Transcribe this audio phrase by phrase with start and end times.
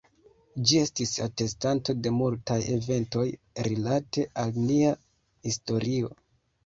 [0.69, 3.27] Ĝi estis atestanto de multaj eventoj,
[3.71, 4.93] rilate al nia
[5.51, 6.11] historio.